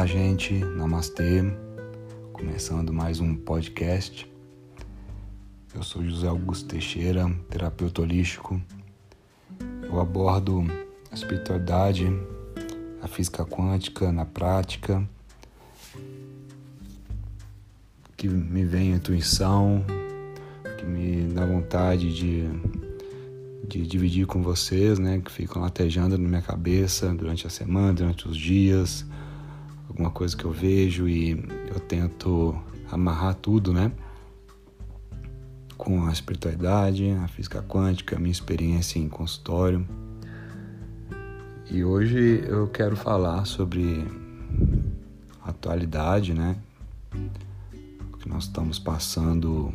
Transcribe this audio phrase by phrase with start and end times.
[0.00, 0.54] Olá, gente.
[0.54, 1.42] Namastê.
[2.32, 4.26] Começando mais um podcast.
[5.74, 8.58] Eu sou José Augusto Teixeira, terapeuta holístico.
[9.82, 10.64] Eu abordo
[11.12, 12.06] a espiritualidade,
[13.02, 15.06] a física quântica na prática,
[18.16, 19.84] que me vem a intuição,
[20.78, 22.44] que me dá vontade de,
[23.68, 28.26] de dividir com vocês, né, que ficam latejando na minha cabeça durante a semana, durante
[28.26, 29.04] os dias,
[29.90, 31.32] alguma coisa que eu vejo e
[31.68, 32.56] eu tento
[32.90, 33.90] amarrar tudo, né?
[35.76, 39.86] Com a espiritualidade, a física quântica, a minha experiência em consultório.
[41.68, 44.06] E hoje eu quero falar sobre
[45.42, 46.56] a atualidade, né?
[48.12, 49.74] O que nós estamos passando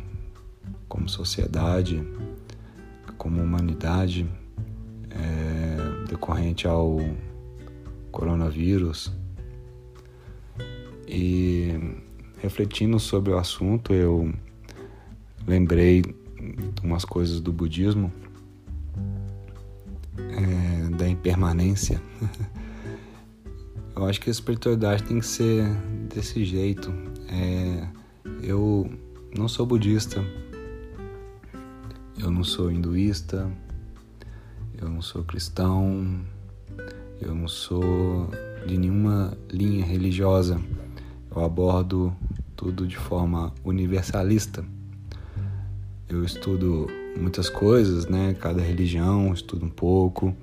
[0.88, 2.02] como sociedade,
[3.18, 4.26] como humanidade,
[5.10, 6.98] é, decorrente ao
[8.10, 9.12] coronavírus
[11.06, 11.96] e
[12.38, 14.32] refletindo sobre o assunto, eu
[15.46, 16.04] lembrei
[16.82, 18.12] umas coisas do budismo,
[20.18, 22.00] é, da impermanência.
[23.94, 25.64] eu acho que a espiritualidade tem que ser
[26.12, 26.92] desse jeito.
[27.28, 27.88] É,
[28.42, 28.90] eu
[29.36, 30.24] não sou budista,
[32.18, 33.50] eu não sou hinduísta,
[34.80, 36.20] eu não sou cristão,
[37.20, 38.28] eu não sou
[38.66, 40.60] de nenhuma linha religiosa
[41.36, 42.16] eu abordo
[42.56, 44.64] tudo de forma universalista.
[46.08, 48.34] Eu estudo muitas coisas, né?
[48.40, 50.34] Cada religião, estudo um pouco.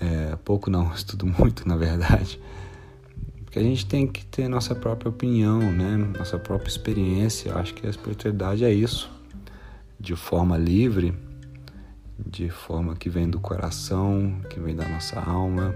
[0.00, 2.40] É, pouco não, estudo muito, na verdade.
[3.44, 5.96] Porque a gente tem que ter nossa própria opinião, né?
[6.18, 7.50] Nossa própria experiência.
[7.50, 9.08] Eu acho que a espiritualidade é isso.
[10.00, 11.14] De forma livre,
[12.18, 15.72] de forma que vem do coração, que vem da nossa alma.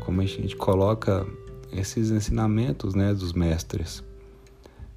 [0.00, 1.24] Como a gente coloca
[1.78, 4.02] esses ensinamentos né, dos mestres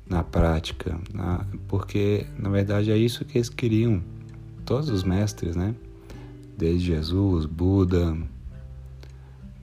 [0.07, 4.01] na prática, na, porque na verdade é isso que eles queriam,
[4.65, 5.75] todos os mestres, né?
[6.57, 8.17] Desde Jesus, Buda,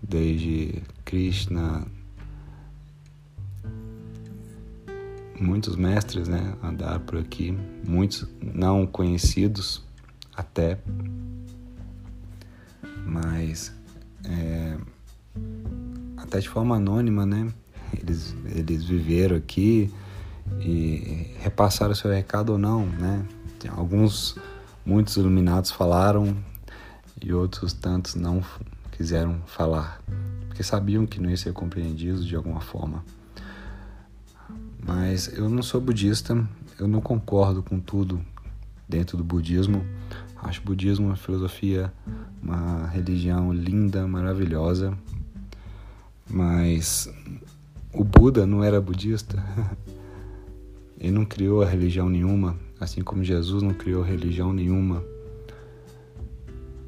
[0.02, 1.86] desde Krishna,
[5.38, 6.54] muitos mestres, né?
[6.62, 7.56] Andaram por aqui,
[7.86, 9.84] muitos não conhecidos
[10.34, 10.78] até,
[13.04, 13.72] mas
[14.24, 14.65] é,
[16.26, 17.48] até de forma anônima, né?
[17.96, 19.92] Eles, eles viveram aqui
[20.60, 23.24] e repassaram seu recado ou não, né?
[23.70, 24.36] Alguns,
[24.84, 26.36] muitos iluminados falaram
[27.22, 28.42] e outros tantos não
[28.92, 30.00] quiseram falar,
[30.46, 33.04] porque sabiam que não ia ser compreendidos de alguma forma.
[34.84, 36.46] Mas eu não sou budista,
[36.78, 38.20] eu não concordo com tudo
[38.88, 39.84] dentro do budismo.
[40.36, 41.92] Acho o budismo uma filosofia,
[42.42, 44.96] uma religião linda, maravilhosa,
[46.28, 47.12] mas
[47.92, 49.42] o Buda não era budista.
[50.98, 55.04] Ele não criou a religião nenhuma, assim como Jesus não criou religião nenhuma.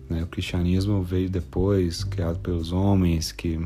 [0.09, 3.61] Né, o cristianismo veio depois, criado pelos homens que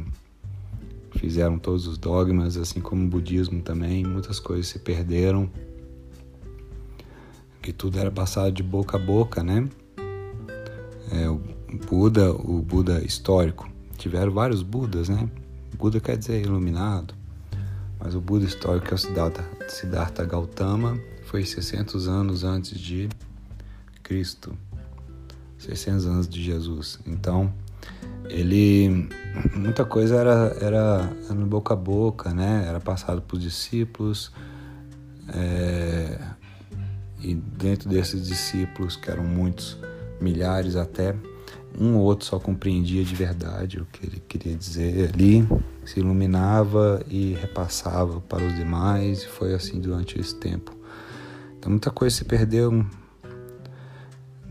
[1.16, 4.04] fizeram todos os dogmas, assim como o budismo também.
[4.04, 5.48] Muitas coisas se perderam,
[7.60, 9.68] que tudo era passado de boca a boca, né?
[11.12, 11.40] É, o
[11.88, 15.30] Buda, o Buda histórico, tiveram vários Budas, né?
[15.76, 17.14] Buda quer dizer iluminado,
[17.98, 23.08] mas o Buda histórico é o Siddhartha, Siddhartha Gautama, foi 600 anos antes de
[24.02, 24.56] Cristo,
[25.58, 26.98] 600 anos de Jesus.
[27.06, 27.52] Então,
[28.28, 29.08] ele
[29.54, 32.64] muita coisa era era, era no boca a boca, né?
[32.68, 34.32] Era passado para os discípulos
[35.28, 36.18] é,
[37.20, 39.78] e dentro desses discípulos que eram muitos
[40.20, 41.14] milhares até
[41.78, 45.46] um ou outro só compreendia de verdade o que ele queria dizer ali,
[45.84, 50.74] se iluminava e repassava para os demais, e foi assim durante esse tempo.
[51.58, 52.84] Então muita coisa se perdeu,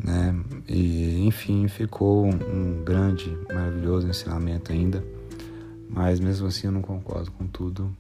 [0.04, 0.36] né?
[0.68, 5.04] E enfim, ficou um grande, maravilhoso ensinamento ainda,
[5.90, 7.96] mas mesmo assim eu não concordo com tudo.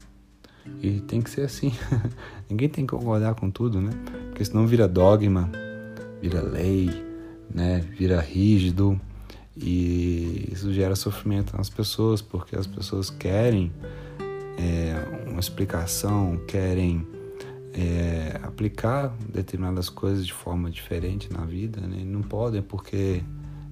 [0.81, 1.73] E tem que ser assim.
[2.49, 3.91] Ninguém tem que concordar com tudo, né?
[4.29, 5.49] Porque senão vira dogma,
[6.21, 6.89] vira lei,
[7.53, 7.79] né?
[7.79, 8.99] Vira rígido
[9.55, 13.71] e isso gera sofrimento nas pessoas, porque as pessoas querem
[14.57, 17.05] é, uma explicação, querem
[17.73, 22.03] é, aplicar determinadas coisas de forma diferente na vida, né?
[22.05, 23.23] Não podem porque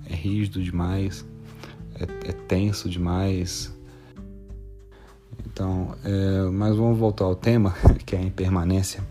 [0.06, 1.26] é rígido demais,
[1.96, 3.74] é, é tenso demais.
[5.46, 7.74] Então, é, mas vamos voltar ao tema,
[8.06, 9.04] que é a impermanência.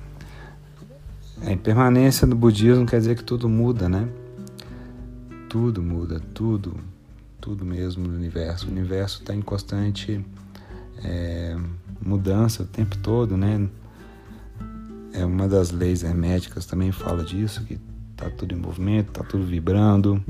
[1.43, 4.09] A impermanência do budismo quer dizer que tudo muda, né?
[5.49, 6.77] Tudo muda, tudo,
[7.41, 8.67] tudo mesmo no universo.
[8.67, 10.25] O universo está em constante
[11.03, 11.57] é,
[12.01, 13.69] mudança o tempo todo, né?
[15.13, 17.81] É uma das leis herméticas também fala disso, que
[18.17, 20.23] tá tudo em movimento, tá tudo vibrando.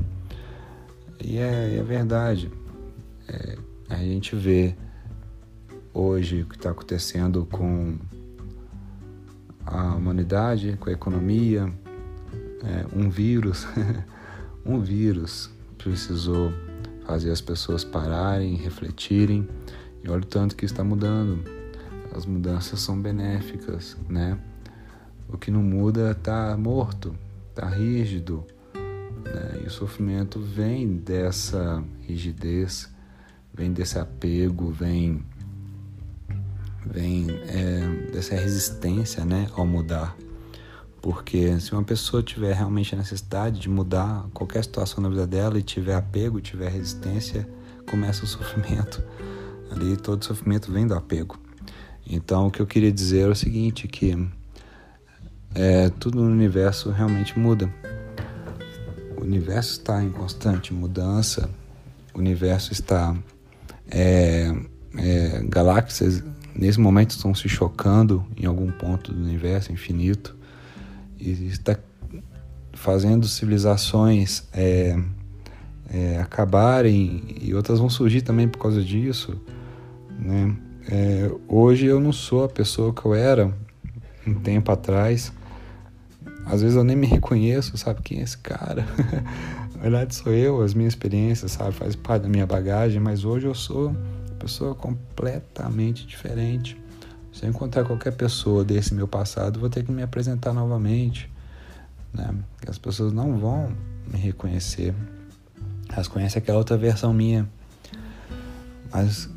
[1.21, 2.49] E é, é verdade.
[3.27, 3.57] É,
[3.89, 4.75] a gente vê
[5.93, 7.97] hoje o que está acontecendo com
[9.65, 11.71] a humanidade, com a economia,
[12.63, 13.67] é, um vírus,
[14.65, 16.51] um vírus precisou
[17.05, 19.47] fazer as pessoas pararem, refletirem
[20.03, 21.43] e olha o tanto que está mudando.
[22.15, 24.37] As mudanças são benéficas, né?
[25.27, 27.15] O que não muda está morto,
[27.49, 28.43] está rígido,
[29.23, 29.61] né?
[29.63, 32.89] e o sofrimento vem dessa rigidez,
[33.53, 35.23] vem desse apego, vem
[36.85, 40.15] vem é, dessa resistência né, ao mudar.
[41.01, 45.57] Porque se uma pessoa tiver realmente a necessidade de mudar qualquer situação na vida dela
[45.57, 47.47] e tiver apego, tiver resistência,
[47.89, 49.01] começa o sofrimento.
[49.71, 51.39] Ali todo sofrimento vem do apego.
[52.05, 54.27] Então o que eu queria dizer é o seguinte, que
[55.53, 57.71] é, tudo no universo realmente muda.
[59.17, 61.49] O universo está em constante mudança,
[62.13, 63.15] o universo está.
[63.91, 64.53] É,
[64.97, 66.23] é, galáxias
[66.55, 70.38] nesse momento estão se chocando em algum ponto do universo infinito
[71.19, 71.77] e está
[72.73, 74.97] fazendo civilizações é,
[75.91, 79.39] é, acabarem e outras vão surgir também por causa disso.
[80.17, 80.55] Né?
[80.89, 83.53] É, hoje eu não sou a pessoa que eu era
[84.25, 85.31] um tempo atrás.
[86.45, 88.85] Às vezes eu nem me reconheço, sabe quem é esse cara?
[89.75, 93.45] Na verdade sou eu, as minhas experiências, sabe, faz parte da minha bagagem, mas hoje
[93.45, 93.95] eu sou
[94.39, 96.81] pessoa completamente diferente.
[97.39, 101.31] Se eu encontrar qualquer pessoa desse meu passado, vou ter que me apresentar novamente.
[102.13, 102.35] Né?
[102.67, 103.71] As pessoas não vão
[104.11, 104.93] me reconhecer.
[105.87, 107.49] Elas conhecem aquela outra versão minha.
[108.91, 109.29] Mas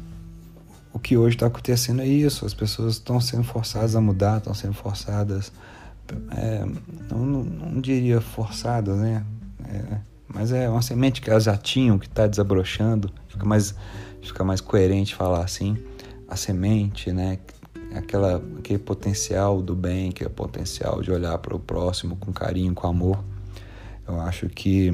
[0.93, 2.45] o que hoje está acontecendo é isso.
[2.45, 5.53] As pessoas estão sendo forçadas a mudar, estão sendo forçadas.
[6.37, 6.67] É,
[7.09, 9.25] não, não, diria forçadas, né?
[9.65, 13.77] É, mas é uma semente que elas já tinham, que está desabrochando, fica mais
[14.21, 15.77] fica mais coerente falar assim,
[16.27, 17.39] a semente, né?
[17.95, 22.87] Aquela, aquele potencial do bem, aquele potencial de olhar para o próximo com carinho, com
[22.87, 23.23] amor.
[24.07, 24.93] Eu acho que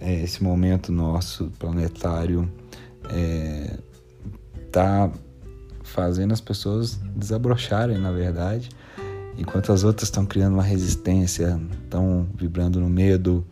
[0.00, 2.50] é, esse momento nosso planetário
[4.66, 5.18] está é,
[5.82, 8.68] fazendo as pessoas desabrocharem, na verdade,
[9.36, 13.46] enquanto as outras estão criando uma resistência, estão vibrando no medo,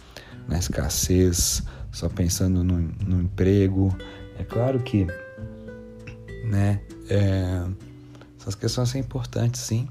[0.49, 1.63] na escassez,
[1.93, 3.95] só pensando no, no emprego,
[4.39, 5.07] é claro que,
[6.45, 7.63] né, é,
[8.41, 9.87] essas questões são importantes, sim,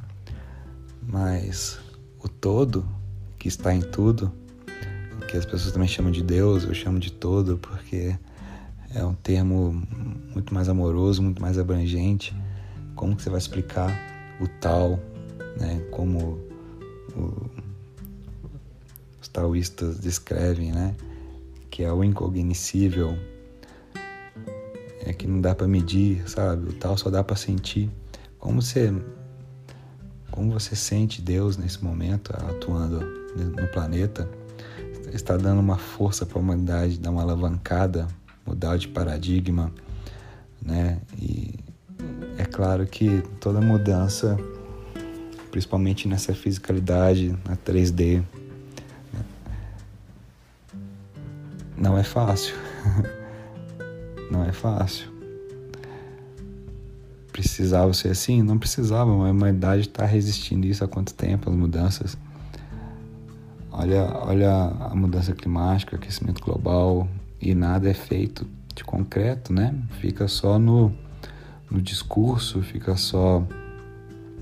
[1.03, 1.79] mas
[2.19, 2.85] o todo
[3.37, 4.33] que está em tudo,
[5.29, 8.17] que as pessoas também chamam de Deus, eu chamo de todo, porque
[8.95, 9.71] é um termo
[10.33, 12.35] muito mais amoroso, muito mais abrangente.
[12.95, 13.95] Como que você vai explicar
[14.41, 14.99] o tal,
[15.57, 15.79] né?
[15.91, 16.39] Como
[17.15, 17.49] o,
[19.21, 20.95] os taoístas descrevem, né?
[21.69, 23.15] Que é o incognoscível,
[25.05, 26.69] é que não dá para medir, sabe?
[26.69, 27.89] O tal só dá para sentir.
[28.39, 28.93] Como você
[30.31, 33.01] como você sente Deus nesse momento atuando
[33.35, 34.29] no planeta?
[35.11, 38.07] Está dando uma força para a humanidade, dar uma alavancada,
[38.45, 39.71] mudar de paradigma,
[40.61, 41.01] né?
[41.17, 41.55] E
[42.37, 44.37] é claro que toda mudança,
[45.51, 48.23] principalmente nessa fisicalidade, na 3D,
[49.11, 49.25] né?
[51.75, 52.55] não é fácil.
[54.31, 55.08] Não é fácil.
[57.39, 58.43] Precisava ser assim?
[58.43, 62.17] Não precisava, mas a humanidade está resistindo isso há quanto tempo, as mudanças.
[63.71, 67.07] Olha, olha a mudança climática, o aquecimento global,
[67.39, 69.73] e nada é feito de concreto, né?
[70.01, 70.91] Fica só no,
[71.71, 73.41] no discurso, fica só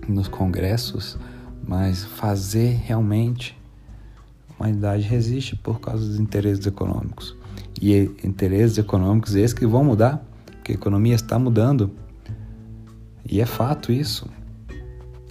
[0.08, 1.20] nos congressos,
[1.68, 3.56] mas fazer realmente
[4.50, 7.36] a humanidade resiste por causa dos interesses econômicos
[7.80, 11.92] e interesses econômicos esses que vão mudar, porque a economia está mudando.
[13.30, 14.30] E é fato isso.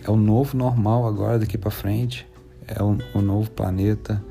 [0.05, 2.26] É o novo normal agora daqui para frente.
[2.67, 4.23] É o, o, novo planeta.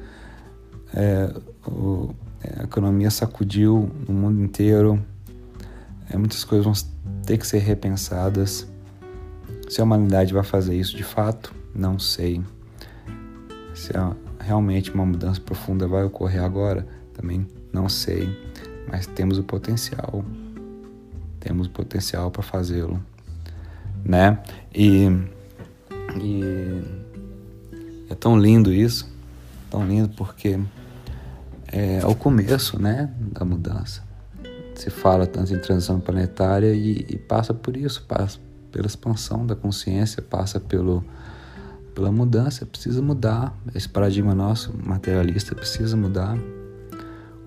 [0.94, 1.34] É,
[1.68, 2.14] o,
[2.60, 5.04] a economia sacudiu no mundo inteiro.
[6.10, 6.74] É, muitas coisas vão
[7.26, 8.68] ter que ser repensadas.
[9.68, 12.42] Se a humanidade vai fazer isso de fato, não sei.
[13.74, 13.92] Se
[14.40, 18.30] realmente uma mudança profunda vai ocorrer agora, também não sei,
[18.88, 20.24] mas temos o potencial.
[21.40, 23.04] Temos o potencial para fazê-lo,
[24.06, 24.40] né?
[24.74, 25.08] E,
[26.22, 26.84] e
[28.10, 29.12] é tão lindo isso,
[29.70, 30.60] tão lindo porque
[31.72, 34.04] é o começo, né, da mudança.
[34.76, 38.40] se fala tanto em transição planetária e, e passa por isso, passa
[38.72, 41.04] pela expansão da consciência, passa pelo,
[41.96, 43.58] pela mudança, precisa mudar.
[43.74, 46.38] Esse paradigma nosso materialista precisa mudar.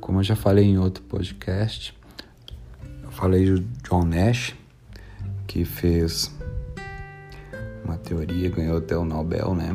[0.00, 1.94] Como eu já falei em outro podcast,
[3.02, 4.54] eu falei do John Nash,
[5.46, 6.34] que fez
[7.88, 9.74] uma teoria, ganhou até o Nobel, né?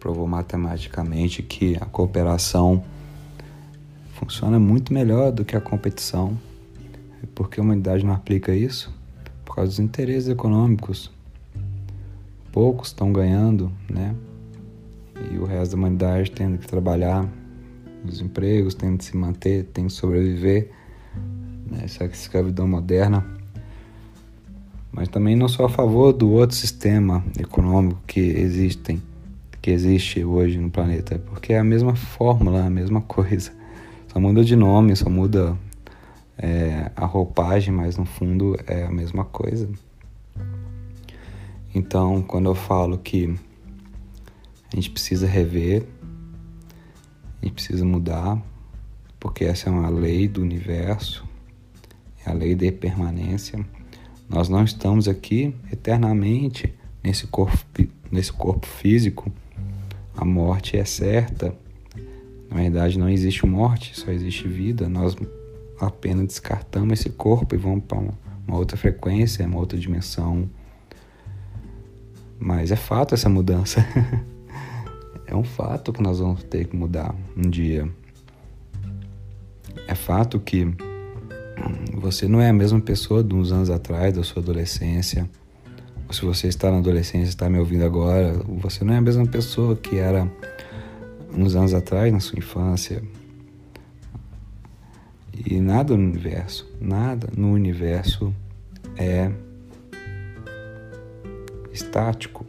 [0.00, 2.82] Provou matematicamente que a cooperação
[4.14, 6.38] funciona muito melhor do que a competição.
[7.34, 8.92] Por que a humanidade não aplica isso?
[9.44, 11.10] Por causa dos interesses econômicos.
[12.50, 14.14] Poucos estão ganhando, né?
[15.30, 17.28] E o resto da humanidade tendo que trabalhar,
[18.06, 20.70] os empregos tendo que se manter, tendo que sobreviver.
[21.70, 21.80] Né?
[21.84, 23.43] Essa escravidão moderna.
[24.94, 29.02] Mas também não sou a favor do outro sistema econômico que existem,
[29.60, 33.52] que existe hoje no planeta, porque é a mesma fórmula, a mesma coisa.
[34.06, 35.58] Só muda de nome, só muda
[36.38, 39.68] é, a roupagem, mas no fundo é a mesma coisa.
[41.74, 43.34] Então, quando eu falo que
[44.72, 45.84] a gente precisa rever,
[47.42, 48.40] a gente precisa mudar,
[49.18, 51.24] porque essa é uma lei do universo,
[52.24, 53.58] é a lei de permanência.
[54.34, 56.74] Nós não estamos aqui eternamente
[57.04, 57.56] nesse corpo,
[58.10, 59.32] nesse corpo físico.
[60.16, 61.54] A morte é certa.
[62.50, 64.88] Na verdade, não existe morte, só existe vida.
[64.88, 65.16] Nós
[65.80, 70.50] apenas descartamos esse corpo e vamos para uma outra frequência, uma outra dimensão.
[72.36, 73.86] Mas é fato essa mudança.
[75.28, 77.88] é um fato que nós vamos ter que mudar um dia.
[79.86, 80.74] É fato que
[81.94, 85.28] você não é a mesma pessoa de uns anos atrás, da sua adolescência.
[86.06, 89.26] Ou se você está na adolescência está me ouvindo agora, você não é a mesma
[89.26, 90.30] pessoa que era
[91.36, 93.02] uns anos atrás, na sua infância.
[95.46, 98.34] E nada no universo, nada no universo
[98.96, 99.30] é
[101.72, 102.46] estático.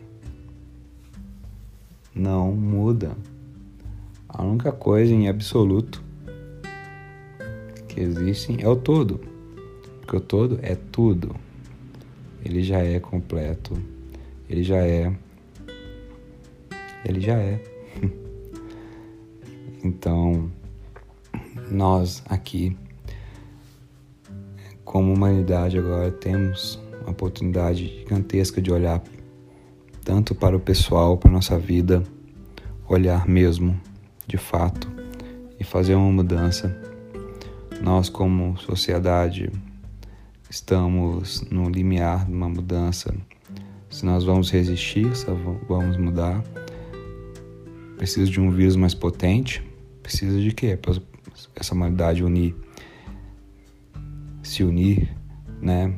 [2.14, 3.18] Não muda.
[4.30, 6.05] A única coisa em absoluto
[7.96, 9.22] que existe é o todo.
[10.02, 11.34] Porque o todo é tudo.
[12.44, 13.82] Ele já é completo.
[14.50, 15.16] Ele já é.
[17.06, 17.64] Ele já é.
[19.84, 20.52] então,
[21.72, 22.76] nós aqui,
[24.84, 29.02] como humanidade, agora temos uma oportunidade gigantesca de olhar
[30.04, 32.04] tanto para o pessoal, para a nossa vida,
[32.88, 33.80] olhar mesmo,
[34.28, 34.92] de fato,
[35.60, 36.95] e fazer uma mudança.
[37.82, 39.52] Nós, como sociedade,
[40.50, 43.14] estamos no limiar de uma mudança.
[43.90, 45.26] Se nós vamos resistir, se
[45.68, 46.44] vamos mudar,
[47.98, 49.64] precisa de um vírus mais potente.
[50.02, 50.78] Precisa de quê?
[51.56, 52.56] essa humanidade unir,
[54.44, 55.10] se unir,
[55.62, 55.94] né?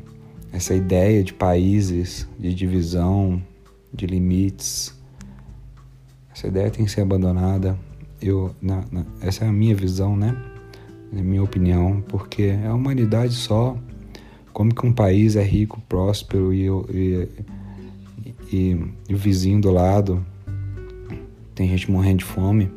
[0.51, 3.41] Essa ideia de países, de divisão,
[3.93, 4.97] de limites,
[6.31, 7.77] essa ideia tem que ser abandonada.
[8.21, 10.35] Eu, na, na, essa é a minha visão, né?
[11.15, 13.77] É a minha opinião, porque a humanidade só.
[14.53, 17.29] Como que um país é rico, próspero e, e,
[18.51, 20.25] e, e o vizinho do lado
[21.53, 22.71] tem gente morrendo de fome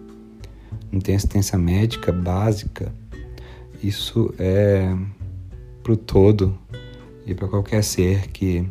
[0.91, 2.93] não tem assistência médica básica,
[3.83, 4.95] isso é
[5.83, 6.59] para o todo
[7.27, 8.67] e para qualquer ser que,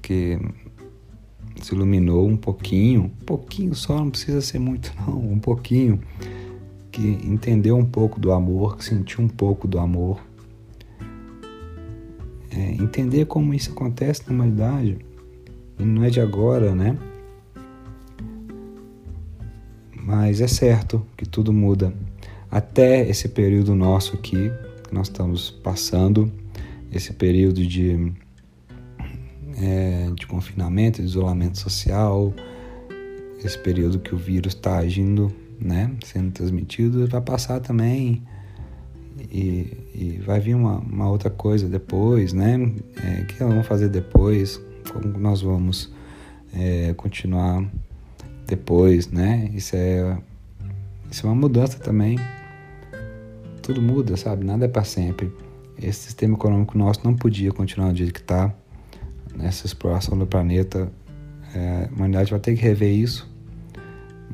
[0.00, 0.38] que
[1.60, 6.00] se iluminou um pouquinho, um pouquinho só, não precisa ser muito não, um pouquinho,
[6.98, 10.20] que entendeu um pouco do amor, que sentiu um pouco do amor.
[12.50, 14.98] É, entender como isso acontece na humanidade,
[15.78, 16.98] e não é de agora, né?
[19.94, 21.94] Mas é certo que tudo muda.
[22.50, 24.50] Até esse período nosso aqui,
[24.82, 26.32] que nós estamos passando,
[26.90, 28.12] esse período de,
[29.56, 32.34] é, de confinamento, de isolamento social,
[33.44, 38.22] esse período que o vírus está agindo, né, sendo transmitido, vai passar também.
[39.30, 42.54] E, e vai vir uma, uma, outra coisa depois, né?
[43.02, 44.60] É, o que nós vamos fazer depois?
[44.92, 45.92] Como nós vamos
[46.54, 47.68] é, continuar
[48.46, 49.50] depois, né?
[49.52, 50.16] Isso é,
[51.10, 52.16] isso é uma mudança também.
[53.60, 54.44] Tudo muda, sabe?
[54.44, 55.30] Nada é para sempre.
[55.80, 58.54] Esse sistema econômico nosso não podia continuar do jeito que está.
[59.36, 60.90] Nessa exploração do planeta,
[61.54, 63.28] é, a humanidade vai ter que rever isso.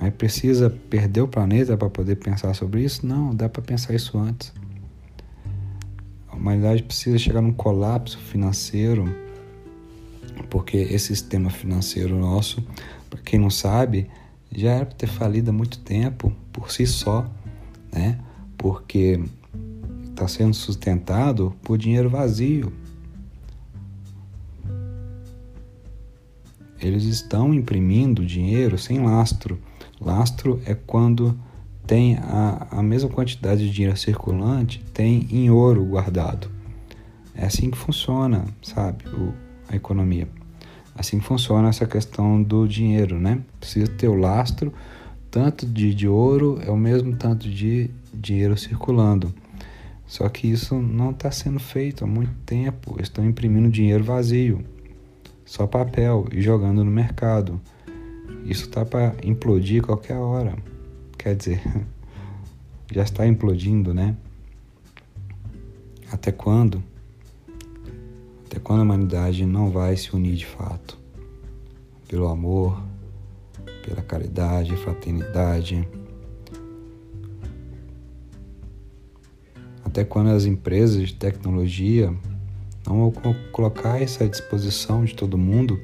[0.01, 3.07] Mas precisa perder o planeta para poder pensar sobre isso?
[3.07, 4.53] Não, dá para pensar isso antes.
[6.29, 9.05] A humanidade precisa chegar num colapso financeiro,
[10.51, 12.63] porque esse sistema financeiro nosso
[13.15, 14.11] para quem não sabe,
[14.51, 17.31] já era para ter falido há muito tempo por si só,
[17.93, 18.19] né?
[18.59, 19.23] porque
[20.11, 22.73] está sendo sustentado por dinheiro vazio.
[26.81, 29.59] Eles estão imprimindo dinheiro sem lastro.
[30.05, 31.39] Lastro é quando
[31.87, 36.51] tem a, a mesma quantidade de dinheiro circulante, tem em ouro guardado.
[37.35, 39.35] É assim que funciona, sabe, o,
[39.69, 40.29] a economia.
[40.95, 43.41] Assim que funciona essa questão do dinheiro, né?
[43.59, 44.73] Precisa ter o lastro,
[45.31, 49.35] tanto de, de ouro é o mesmo tanto de dinheiro circulando.
[50.07, 52.97] Só que isso não está sendo feito há muito tempo.
[53.01, 54.65] Estão imprimindo dinheiro vazio,
[55.45, 57.61] só papel e jogando no mercado.
[58.45, 60.57] Isso está para implodir qualquer hora.
[61.17, 61.63] Quer dizer,
[62.93, 64.17] já está implodindo, né?
[66.13, 66.83] Até quando?
[68.45, 70.99] Até quando a humanidade não vai se unir de fato?
[72.07, 72.81] Pelo amor,
[73.85, 75.89] pela caridade, fraternidade.
[79.83, 82.15] Até quando as empresas de tecnologia
[82.87, 85.81] não vão colocar isso à disposição de todo mundo,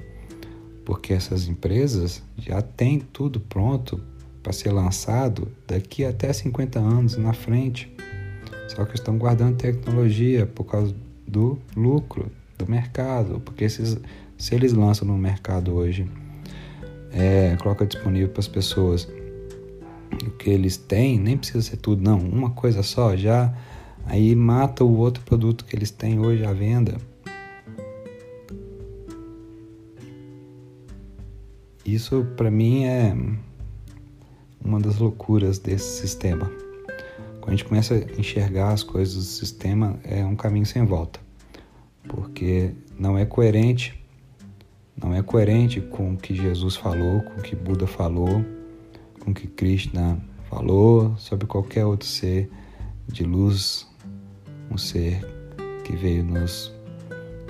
[0.84, 4.00] porque essas empresas já têm tudo pronto
[4.42, 7.92] para ser lançado daqui até 50 anos na frente.
[8.68, 10.94] Só que estão guardando tecnologia por causa
[11.26, 14.00] do lucro, do mercado, porque se,
[14.38, 16.06] se eles lançam no mercado hoje,
[17.12, 19.08] é, coloca disponível para as pessoas
[20.26, 23.54] o que eles têm, nem precisa ser tudo, não, uma coisa só, já
[24.06, 26.96] aí mata o outro produto que eles têm hoje à venda.
[31.94, 33.16] Isso para mim é
[34.64, 36.50] uma das loucuras desse sistema.
[37.40, 41.20] Quando a gente começa a enxergar as coisas do sistema, é um caminho sem volta
[42.08, 43.98] porque não é coerente,
[44.96, 48.44] não é coerente com o que Jesus falou, com o que Buda falou,
[49.20, 52.50] com o que Krishna falou sobre qualquer outro ser
[53.06, 53.86] de luz,
[54.70, 55.24] um ser
[55.84, 56.72] que veio nos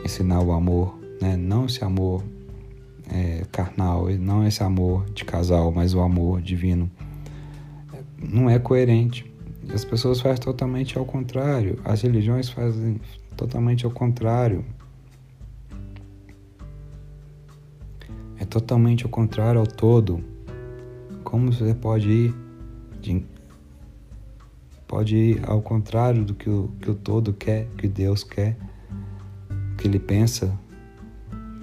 [0.05, 1.37] ensinar o amor, né?
[1.37, 2.23] não esse amor
[3.13, 6.91] é, carnal, não esse amor de casal, mas o amor divino.
[8.17, 9.31] Não é coerente.
[9.73, 11.79] As pessoas fazem totalmente ao contrário.
[11.85, 13.01] As religiões fazem
[13.37, 14.65] totalmente ao contrário.
[18.39, 20.23] É totalmente ao contrário ao todo.
[21.25, 22.35] Como você pode ir
[23.01, 23.25] de,
[24.87, 28.57] pode ir ao contrário do que o, que o todo quer, que Deus quer,
[29.79, 30.59] que ele pensa,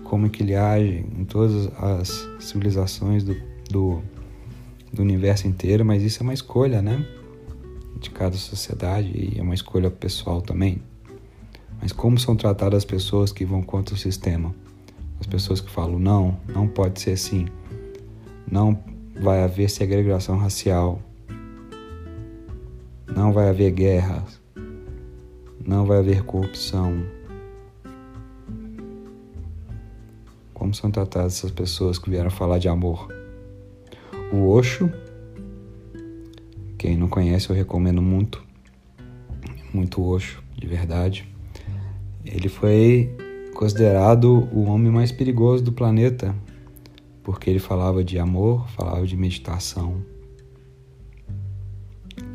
[0.09, 3.35] como que ele age em todas as civilizações do,
[3.69, 4.01] do,
[4.91, 7.05] do universo inteiro, mas isso é uma escolha, né?
[7.99, 10.81] De cada sociedade e é uma escolha pessoal também.
[11.81, 14.53] Mas como são tratadas as pessoas que vão contra o sistema?
[15.19, 17.47] As pessoas que falam, não, não pode ser assim.
[18.49, 18.79] Não
[19.19, 21.01] vai haver segregação racial.
[23.13, 24.39] Não vai haver guerras.
[25.65, 27.03] Não vai haver corrupção.
[30.67, 33.07] Como são tratadas essas pessoas que vieram falar de amor?
[34.33, 34.91] O Osho,
[36.77, 38.43] quem não conhece, eu recomendo muito.
[39.73, 41.25] Muito Osho, de verdade.
[42.25, 43.15] Ele foi
[43.55, 46.35] considerado o homem mais perigoso do planeta,
[47.23, 50.03] porque ele falava de amor, falava de meditação.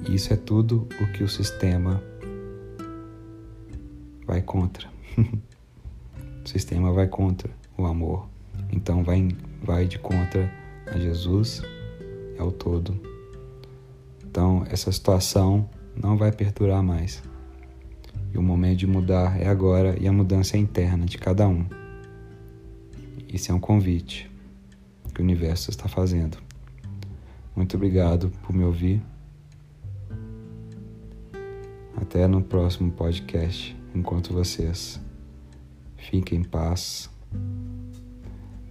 [0.09, 2.03] Isso é tudo o que o sistema
[4.27, 4.89] vai contra.
[6.43, 8.29] o sistema vai contra o amor.
[8.71, 9.29] Então vai,
[9.63, 10.51] vai de contra
[10.87, 11.63] a Jesus,
[12.39, 12.99] ao todo.
[14.25, 17.23] Então essa situação não vai perdurar mais.
[18.33, 21.67] E o momento de mudar é agora e a mudança é interna de cada um.
[23.29, 24.31] Isso é um convite
[25.15, 26.39] que o universo está fazendo.
[27.55, 29.03] Muito obrigado por me ouvir.
[31.95, 33.77] Até no próximo podcast.
[33.95, 35.01] Encontro vocês.
[35.97, 37.12] Fiquem em paz.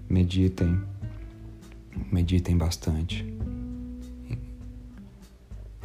[0.10, 0.82] Meditem.
[2.12, 3.26] Meditem bastante.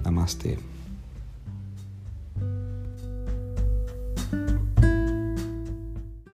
[0.03, 0.57] Namastê.